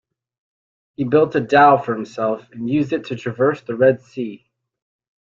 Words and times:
He 0.95 1.03
built 1.03 1.35
a 1.35 1.39
dhow 1.39 1.77
for 1.77 1.93
himself 1.93 2.49
and 2.51 2.67
used 2.67 2.91
it 2.91 3.05
to 3.05 3.15
traverse 3.15 3.61
the 3.61 3.75
Red 3.75 4.01
Sea. 4.01 4.49